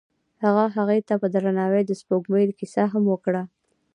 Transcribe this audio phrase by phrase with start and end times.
[0.43, 3.43] هغه هغې ته په درناوي د سپوږمۍ کیسه هم وکړه.